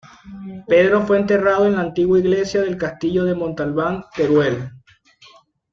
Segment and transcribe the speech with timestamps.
[0.65, 4.71] Pedro fue enterrado en la antigua iglesia del castillo de Montalbán, Teruel.